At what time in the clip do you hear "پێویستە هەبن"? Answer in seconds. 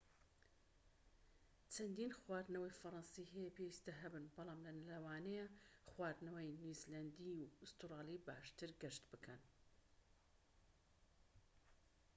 3.55-4.25